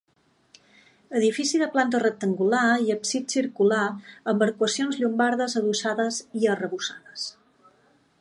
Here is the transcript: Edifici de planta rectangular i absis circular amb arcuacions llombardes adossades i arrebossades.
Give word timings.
Edifici 1.17 1.59
de 1.63 1.67
planta 1.75 1.99
rectangular 2.03 2.63
i 2.85 2.89
absis 2.95 3.27
circular 3.37 3.83
amb 4.33 4.41
arcuacions 4.47 4.97
llombardes 5.03 5.57
adossades 5.63 6.19
i 6.43 6.51
arrebossades. 6.55 7.29